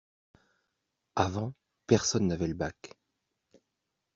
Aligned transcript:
Avant, 1.15 1.53
personne 1.85 2.25
n’avait 2.25 2.47
le 2.47 2.55
bac. 2.55 2.97